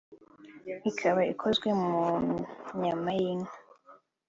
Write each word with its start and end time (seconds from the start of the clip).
ikaba 0.89 1.21
ikozwe 1.33 1.69
mu 1.81 1.91
nyama 2.81 3.09
y’inka 3.19 3.55